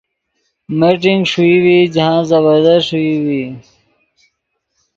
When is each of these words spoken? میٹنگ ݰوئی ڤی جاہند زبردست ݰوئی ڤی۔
میٹنگ 0.77 1.21
ݰوئی 1.31 1.57
ڤی 1.63 1.79
جاہند 1.93 2.25
زبردست 2.31 2.85
ݰوئی 2.87 3.13
ڤی۔ 3.25 3.41